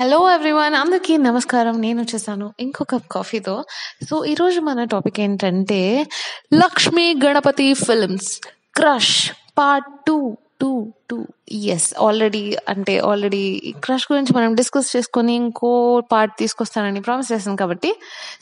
Hello 0.00 0.16
everyone 0.30 0.74
అందరికీ 0.74 1.16
నమస్కారం. 1.16 1.80
నేను 1.80 2.02
వచ్చేసాను 2.02 2.54
ఇంకో 2.60 2.84
కప్ 2.84 3.08
కాఫీతో 3.12 3.64
సో 4.08 4.24
ఈరోజు 4.24 4.60
మన 4.60 4.84
టాపిక్ 4.84 5.20
ఏంటంటే 5.20 6.06
Lakshmi 6.54 7.14
Ganapathi 7.14 7.74
films 7.74 8.40
crush 8.74 9.30
part 9.58 9.86
two 10.06 10.38
two 10.60 10.92
two 11.10 11.26
yes 11.52 11.94
already 12.00 12.56
అంటే 12.68 12.98
ఆల్రెడీ 12.98 13.74
క్రష్ 13.84 14.06
గురించి 14.12 14.32
మనం 14.36 14.54
డిస్కస్ 14.54 14.96
చేసుకొని 14.96 15.34
ఇంకో 15.34 16.00
పార్ట్ 16.12 16.34
తీసుకొస్తానని 16.38 17.00
ప్రామిస్ 17.00 17.32
చేశాను 17.32 17.56
కాబట్టి. 17.56 17.92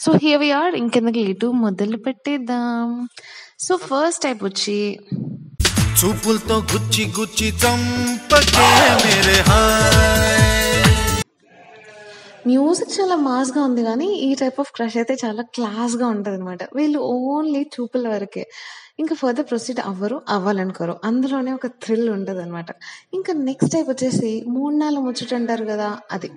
సో 0.00 0.12
హియర్ 0.22 0.40
వి 0.40 0.50
ఆర్ 0.52 0.74
ఇంకెందుకు 0.74 1.18
లేటు? 1.18 1.46
మొదలు 1.46 1.96
పెట్టేద్దాం. 1.96 3.08
సో 3.60 3.76
ఫస్ట్ 3.76 4.22
టైప్ 4.22 4.44
వచ్చి 4.44 4.98
చూపులతో 6.00 6.58
గుచ్చి 6.58 7.12
గుచ్చి 7.20 7.50
చంపకే 7.50 8.68
మేరే 9.04 9.40
హాయ్. 9.40 10.61
మ్యూజిక్ 12.46 13.00
చాలా 13.00 13.16
మాస్గా 13.16 13.60
ఉంది 13.64 13.82
కానీ 13.82 14.06
ఈ 14.06 14.34
టైప్ 14.34 14.60
ఆఫ్ 14.60 14.70
క్రష్ 14.72 14.96
అయితే 14.96 15.14
చాలా 15.24 15.42
క్లాస్గా 15.42 16.06
ఉంటుంది 16.08 16.36
అనమాట 16.36 16.62
వీళ్ళు 16.74 16.98
ఓన్లీ 16.98 17.62
చూపుల 17.74 18.08
వరకే. 18.08 18.44
ఇంకా 18.98 19.14
ఫర్దర్ 19.14 19.46
ప్రొసీడ్ 19.50 19.80
అవ్వరు 19.80 20.22
అవ్వాలనుకోరు. 20.28 21.00
అందులోనే 21.04 21.52
ఒక 21.52 21.66
థ్రిల్ 21.66 22.08
ఉంటుంది 22.10 22.42
అనమాట 22.42 22.66
ఇంకా 23.14 23.32
నెక్స్ట్ 23.32 23.72
టైప్ 23.72 23.88
వచ్చేసి 23.88 24.44
మూడు 24.48 24.74
నాలుగు 24.74 25.04
ముచ్చట 25.04 25.34
అంటారు 25.34 25.64
కదా 25.64 25.98
అది. 26.12 26.30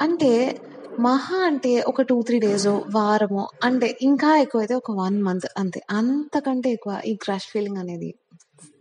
అంటే 0.00 0.60
మహా 1.00 1.38
అంటే 1.46 1.80
ఒక 1.80 2.02
టూ 2.02 2.22
త్రీ 2.22 2.38
డేస్ 2.38 2.66
వారము 2.66 3.48
అంటే 3.64 3.98
ఇంకా 4.02 4.36
ఎక్కువ 4.38 4.60
అయితే 4.60 4.74
ఒక 4.74 4.90
వన్ 4.90 5.22
మంత్ 5.22 5.46
అంతే. 5.58 5.80
అంతకంటే 5.90 6.70
ఎక్కువ 6.70 7.00
ఈ 7.06 7.14
క్రష్ 7.14 7.48
ఫీలింగ్ 7.52 7.76
అనేది 7.76 8.14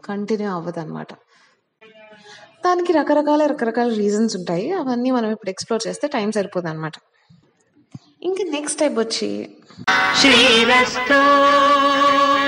కంటిన్యూ 0.05 0.49
అవ్వదు 0.49 0.79
అనమాట 0.79 1.07
దానికి 2.65 2.93
రకరకాల 2.93 3.45
రకరకాల 3.45 3.93
రీజన్స్ 3.93 4.35
ఉంటాయి. 4.35 4.71
అవన్నీ 4.71 5.11
మనం 5.11 5.31
ఇప్పుడు 5.31 5.49
ఎక్స్ప్లోర్ 5.49 5.87
చేస్తే 5.87 6.07
టైం 6.07 6.31
సరిపోదు 6.31 6.67
అనమాట 6.67 6.91
ఇంకా 8.23 8.51
నెక్స్ట్ 8.51 8.79
టైప్ 8.79 8.99
వచ్చి 8.99 9.49
శ్రీరస్తు 10.15 11.17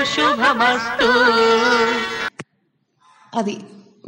శుభమస్తు. 0.04 1.08
అది 3.38 3.56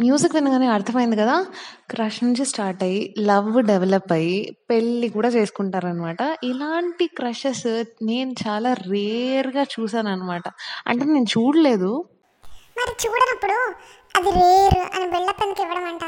మ్యూజిక్ 0.00 0.34
వినగానే 0.34 0.66
అర్థమైంది 0.66 1.16
కదా? 1.16 1.46
క్రష్ 1.90 2.24
నుంచి 2.24 2.44
స్టార్ట్ 2.44 2.82
అయ్యి 2.82 3.14
లవ్ 3.18 3.62
డెవలప్ 3.62 4.12
అయ్యి 4.12 4.56
పెళ్ళి 4.70 5.08
కూడా 5.08 5.28
చేసుకుంటారనమాట 5.28 6.16
ఇలాంటి 6.44 7.06
క్రషెస్ 7.06 7.84
నేను 8.02 8.34
చాలా 8.48 8.72
రేర్గా 8.72 9.62
చూసాను 9.62 10.08
అనమాట 10.08 10.42
అంటే 10.86 11.04
నేను 11.04 11.26
చూడలేదు. 11.38 12.04
మరి 12.78 13.08
చూడనప్పుడు 13.08 13.72
అది 14.18 14.30
రేర్ 14.30 14.78
అని 14.96 15.06
బిల్డప్ 15.10 15.42
ఇవ్వడం 15.60 15.84
అంట 15.84 16.04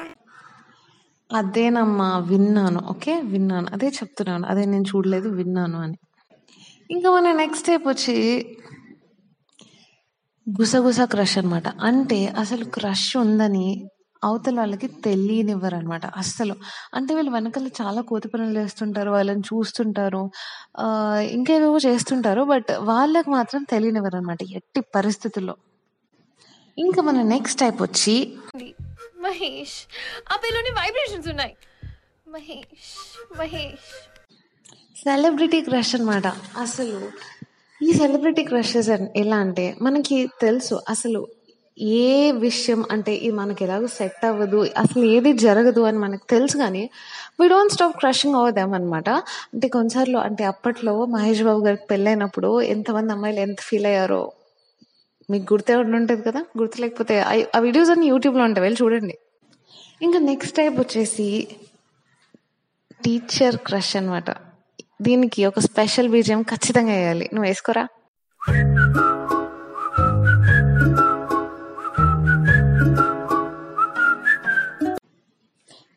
అదేనమ్మా 1.31 2.19
విన్నాను. 2.19 2.81
ఓకే 2.91 3.21
విన్నాను. 3.21 3.69
అదే 3.73 3.89
చెప్తున్నాను. 3.89 4.47
అదే 4.47 4.65
నేను 4.65 4.83
చూడలేదు 4.83 5.29
విన్నాను 5.29 5.79
అని. 5.79 5.99
ఇంకా 6.91 7.11
మన 7.11 7.33
నెక్స్ట్ 7.33 7.63
స్టెప్ 7.63 7.89
వచ్చి 7.89 8.17
గుసగుస 10.47 11.01
క్రష్ 11.01 11.39
అనమాట 11.39 11.69
అంటే 11.69 12.27
అసలు 12.27 12.65
క్రష్ 12.65 13.17
ఉందని 13.17 13.67
అవతల 14.25 14.57
వాళ్ళకి 14.59 14.87
తెలియనివ్వరు 14.87 15.77
అనమాట 15.77 16.07
అస్సలు. 16.07 16.55
అంటే 16.95 17.15
వీళ్ళు 17.15 17.33
వెనకాల 17.33 17.69
చాలా 17.83 18.01
కోతి 18.01 18.29
పనులు 18.29 18.59
చేస్తుంటారు 18.59 19.11
వాళ్ళని 19.11 19.41
చూస్తుంటారు. 19.41 20.31
ఇంకేవేవో 21.31 21.79
చేస్తుంటారు 21.87 22.43
బట్ 22.43 22.73
వాళ్ళకి 22.83 23.31
మాత్రం 23.31 23.63
తెలియనివ్వరు 23.71 24.17
అనమాట 24.17 24.43
ఎట్టి 24.43 24.81
పరిస్థితుల్లో. 24.81 25.55
ఇంకా 26.81 27.03
మన 27.03 27.23
నెక్స్ట్ 27.23 27.61
టైప్ 27.61 27.83
వచ్చి 27.83 28.15
మహేష్ 29.23 29.77
ఆ 30.33 30.37
పిల్లోని 30.37 30.71
వైబ్రేషన్స్ 30.71 31.29
ఉన్నాయి. 31.29 31.55
మహేష్ 32.29 32.93
మహేష్. 33.39 33.89
సెలబ్రిటీ 35.03 35.61
క్రష్ 35.61 35.95
అన్నమాట. 35.95 36.27
అసలు 36.61 36.97
ఈ 37.81 37.93
సెలబ్రిటీ 37.93 38.43
క్రషెస్ 38.45 38.89
ఎలా 39.17 39.37
అంటే 39.37 39.77
మనకి 39.83 40.29
తెలుసు 40.41 40.81
అసలు 40.89 41.21
ఏ 42.01 42.31
విషయం 42.33 42.85
అంటే 42.91 43.13
ఇది 43.15 43.31
మనకి 43.31 43.65
ఎలాగో 43.65 43.87
సెట్ 43.87 44.25
అవ్వదు 44.25 44.59
అసలు 44.77 45.05
ఏది 45.05 45.33
జరగదు 45.33 45.81
అని 45.81 45.99
మనకు 45.99 46.25
తెలుసు 46.31 46.57
కానీ 46.57 46.83
వీ 47.41 47.49
డోంట్ 47.49 47.73
స్టాప్ 47.73 47.97
క్రషింగ్ 47.99 48.35
అవుదాం 48.35 48.73
అనమాట 48.73 49.09
అంటే 49.55 49.69
కొన్నిసార్లు 49.69 50.19
అంటే 50.19 50.45
అప్పట్లో 50.45 51.07
మహేష్ 51.07 51.43
బాబు 51.43 51.61
గారికి 51.61 51.87
పెళ్ళైనప్పుడు 51.91 52.61
ఎంతమంది 52.75 53.13
అమ్మాయిలు 53.13 53.41
ఎంత 53.41 53.61
ఫీల్ 53.61 53.87
అయ్యారో 53.87 54.23
మీకు 55.31 55.55
గుర్తే 55.55 55.77
ఉంటుంది 55.77 56.23
కదా? 56.23 56.41
గుర్తు 56.59 56.81
లేకపోతే 56.81 57.21
ఆ- 57.21 57.59
వీడియోస్ 57.59 57.91
అన్ని 57.91 58.07
యూట్యూబ్లో 58.07 58.45
ఉంటాయి 58.45 58.63
వెళ్ళి 58.63 58.85
చూడండి. 58.85 59.19
ఇంకా 60.03 60.19
నెక్స్ట్ 60.19 60.57
టైప్ 60.57 60.81
వచ్చేసి 60.81 61.49
టీచర్ 63.05 63.57
క్రష్ 63.57 63.97
అన్నమాట. 63.97 64.31
దీనికి 65.03 65.47
ఒక 65.47 65.59
స్పెషల్ 65.59 66.09
బీజియం 66.09 66.43
ఖచ్చితంగా 66.43 66.93
వేయాలి. 66.93 67.31
నువ్వు 67.35 67.49
వేసుకోరా? 67.49 67.89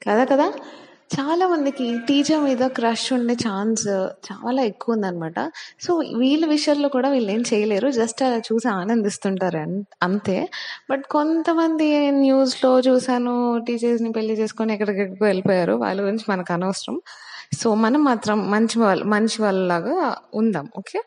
కదా 0.07 0.25
కదా? 0.25 0.52
మందికి 1.63 1.85
టీచర్ 2.07 2.41
మీద 2.43 2.63
క్రష్ 2.67 3.13
ఉండే 3.13 3.33
ఛాన్స్ 3.33 3.83
చాలా 4.27 4.61
ఎక్కువ 4.61 4.95
ఉందనమాట 4.95 5.39
సో 5.81 5.91
వీళ్ళ 6.15 6.45
విషయాల్లో 6.45 6.89
కూడా 6.89 7.09
వీళ్ళు 7.09 7.31
ఏం 7.31 7.41
చేయలేరు. 7.41 7.89
జస్ట్ 7.91 8.23
అలా 8.23 8.37
చూసి 8.37 8.67
ఆనందిస్తుంటారు 8.67 9.57
అంతే. 10.03 10.35
బట్ 10.91 11.03
కొంతమంది 11.11 11.87
న్యూస్లో 12.11 12.79
చూసాను 12.79 13.35
టీచర్స్ని 13.67 14.11
పెళ్ళి 14.11 14.33
చేసుకొని 14.33 14.73
ఎక్కడికెక్కడికో 14.73 15.25
వెళ్ళిపోయారు. 15.25 15.73
వాళ్ళ 15.73 16.01
గురించి 16.01 16.25
మనకు 16.29 16.53
అనవసరం. 16.53 16.97
సో 17.61 17.75
మనం 17.75 18.03
మాత్రం 18.03 18.51
మంచి 18.51 18.79
వాళ్ళు 18.79 19.05
మంచి 19.05 19.41
వాళ్ళలాగా 19.41 19.97
ఉందాం 20.33 20.69
ఓకే? 20.77 21.01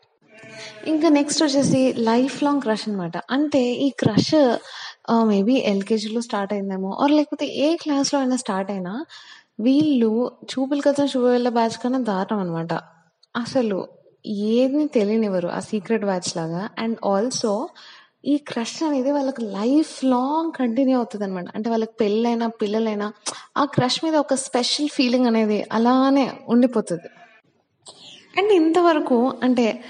ఇంకా 0.87 1.09
నెక్స్ట్ 1.09 1.43
వచ్చేసి 1.43 1.95
లైఫ్ 1.97 2.43
లాంగ్ 2.43 2.61
క్రష్ 2.61 2.89
అనమాట 2.89 3.17
అంటే 3.31 3.63
ఈ 3.85 3.89
క్రష్ 3.99 4.35
మేబీ 5.23 5.53
ఎల్కేజీలో 5.53 6.21
స్టార్ట్ 6.21 6.53
అయిందేమో 6.53 6.97
ఆర్ 7.03 7.11
లేకపోతే 7.11 7.45
ఏ 7.45 7.75
క్లాస్లో 7.75 8.19
అయినా 8.19 8.35
స్టార్ట్ 8.35 8.71
అయినా 8.71 8.93
వీళ్ళు 9.59 10.31
చూపులు 10.43 10.81
కదా 10.81 11.05
శుభవేళ్ళ 11.05 11.49
బ్యాచ్ 11.49 11.77
కన్నా 11.83 11.99
దారుణం 11.99 12.39
అనమాట 12.39 12.73
అసలు 13.35 13.87
ఏది 14.25 14.85
తెలియనివ్వరు 14.85 15.47
ఆ 15.47 15.59
సీక్రెట్ 15.59 16.05
బ్యాచ్ 16.05 16.37
లాగా. 16.37 16.69
అండ్ 16.79 16.97
ఆల్సో 17.05 17.69
ఈ 18.25 18.37
క్రష్ 18.37 18.83
అనేది 18.83 19.11
వాళ్ళకి 19.11 19.41
లైఫ్ 19.41 20.05
లాంగ్ 20.05 20.51
కంటిన్యూ 20.57 20.97
అవుతుంది 20.97 21.23
అనమాట 21.23 21.45
అంటే 21.55 21.69
వాళ్ళకి 21.69 21.91
పెళ్ళైనా 21.99 22.47
పిల్లలైనా 22.47 23.13
ఆ 23.57 23.65
క్రష్ 23.65 24.05
మీద 24.05 24.15
ఒక 24.15 24.33
స్పెషల్ 24.33 24.89
ఫీలింగ్ 24.89 25.25
అనేది 25.25 25.65
అలానే 25.71 26.31
ఉండిపోతుంది. 26.47 27.09
అండ్ 28.37 28.51
ఇంతవరకు 28.51 29.33
అంటే 29.43 29.83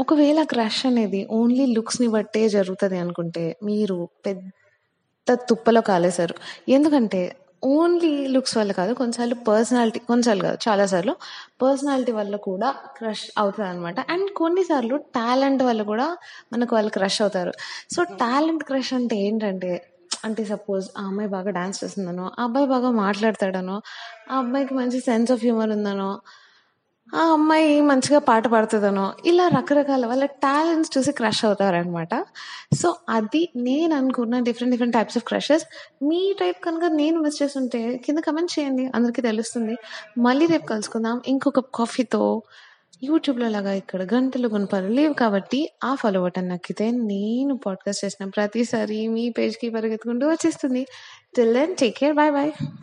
ఒకవేళ 0.00 0.42
క్రష్ 0.42 0.86
అనేది 0.86 1.28
ఓన్లీ 1.30 1.66
లుక్స్ని 1.66 2.08
బట్టే 2.08 2.48
జరుగుతుంది 2.48 2.98
అనుకుంటే 2.98 3.56
మీరు 3.64 4.08
పెద్ద 4.26 5.34
తుప్పలో 5.34 5.80
కాలేశారు. 5.80 6.34
ఎందుకంటే 6.68 7.36
ఓన్లీ 7.62 8.26
లుక్స్ 8.26 8.58
వల్ల 8.58 8.72
కాదు 8.72 8.94
కొన్నిసార్లు 8.94 9.34
పర్సనాలిటీ 9.34 9.98
కొన్నిసార్లు 9.98 10.42
కాదు 10.42 10.58
చాలాసార్లు 10.68 11.16
పర్సనాలిటీ 11.62 12.12
వల్ల 12.12 12.36
కూడా 12.36 12.70
క్రష్ 12.96 13.24
అవుతుంది 13.38 13.68
అనమాట 13.68 14.00
అండ్ 14.00 14.30
కొన్నిసార్లు 14.30 14.96
టాలెంట్ 14.96 15.62
వల్ల 15.62 15.82
కూడా 15.82 16.16
మనకు 16.52 16.74
వాళ్ళు 16.74 16.90
క్రష్ 16.90 17.22
అవుతారు. 17.22 17.52
సో 17.90 18.02
టాలెంట్ 18.02 18.64
క్రష్ 18.64 18.94
అంటే 18.94 19.16
ఏంటంటే 19.16 19.72
అంటే 20.24 20.44
సపోజ్ 20.44 20.90
ఆ 20.98 21.02
అమ్మాయి 21.06 21.28
బాగా 21.28 21.50
డాన్స్ 21.50 21.84
చేస్తుందనో 21.84 22.24
ఆ 22.38 22.44
అబ్బాయి 22.44 22.66
బాగా 22.66 22.90
మాట్లాడతాడనో 22.90 23.82
ఆ 24.30 24.38
అబ్బాయికి 24.38 24.74
మంచి 24.74 25.00
సెన్స్ 25.00 25.32
ఆఫ్ 25.32 25.40
హ్యూమర్ 25.40 25.70
ఉందనో 25.70 26.20
ఆ 27.14 27.18
అమ్మాయి 27.18 27.80
మంచిగా 27.80 28.18
పాట 28.18 28.46
పాడుతుందనో. 28.46 29.12
ఇలా 29.24 29.48
రకరకాల 29.48 30.06
వాళ్ళ 30.06 30.24
టాలెంట్స్ 30.24 30.98
చూసి 30.98 31.12
క్రష్ 31.12 31.44
అవుతారనమాట 31.44 32.24
సో 32.74 32.96
అది 33.08 33.48
నేను 33.56 33.96
అనుకున్న 33.96 34.38
different 34.38 34.70
different 34.70 34.94
types 34.94 35.18
of 35.18 35.24
crushes 35.24 35.64
me 36.04 36.34
type 36.40 36.64
కనుక 36.64 36.84
నేను 36.84 37.20
మిస్ 37.20 37.42
చేస్తుంటే 37.42 37.96
కింద 37.96 38.18
కమెంట్ 38.18 38.60
చేయండి. 38.60 38.90
అందరికీ 38.94 39.22
తెలుస్తుంది. 39.22 39.76
మళ్ళీ 40.18 40.46
రేపు 40.46 40.66
కలుసుకుందాం. 40.66 41.20
ఇంకొక 41.26 41.60
కాఫీతో 41.60 42.42
యూట్యూబ్లో 43.02 43.48
లాగా 43.48 43.72
ఇక్కడ 43.72 44.02
గంటలు 44.14 44.48
గుణపాలు 44.48 44.88
లేవు 44.88 45.12
కాబట్టి 45.12 45.72
ఆ 45.84 45.94
ఫాలో 45.94 46.22
బటన్ 46.22 46.48
నక్కితే 46.48 46.90
నేను 46.90 47.56
పాడ్కాస్ట్ 47.56 48.04
చేసిన 48.04 48.26
ప్రతిసారి 48.26 49.08
మీ 49.08 49.30
పేజ్కి 49.30 49.70
పరిగెత్తుకుంటూ 49.70 50.28
వచ్చేస్తుంది. 50.28 50.86
Till 51.36 51.54
then 51.54 51.76
take 51.76 51.98
care 51.98 52.14
bye 52.14 52.32
bye 52.32 52.52